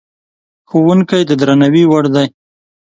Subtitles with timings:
[0.69, 2.25] ښوونکی د درناوي وړ دی.